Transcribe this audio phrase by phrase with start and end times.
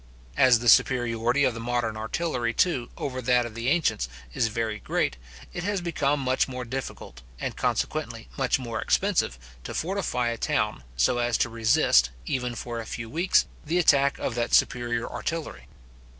[0.35, 4.79] As the superiority of the modern artillery, too, over that of the ancients, is very
[4.79, 5.15] great;
[5.53, 10.83] it has become much more difficult, and consequently much more expensive, to fortify a town,
[10.97, 15.67] so as to resist, even for a few weeks, the attack of that superior artillery.